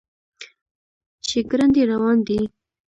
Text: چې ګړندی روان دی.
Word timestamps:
چې 1.27 1.37
ګړندی 1.51 1.83
روان 1.91 2.17
دی. 2.27 2.39